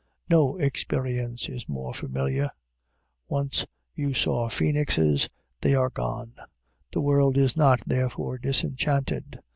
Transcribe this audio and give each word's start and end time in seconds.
No 0.31 0.57
experience 0.57 1.47
is 1.47 1.69
more 1.69 1.93
familiar. 1.93 2.49
Once 3.29 3.67
you 3.93 4.15
saw 4.15 4.49
phœnixes: 4.49 5.29
they 5.59 5.75
are 5.75 5.91
gone; 5.91 6.33
the 6.91 7.01
world 7.01 7.37
is 7.37 7.55
not 7.55 7.81
therefore 7.85 8.39
disenchanted. 8.39 9.37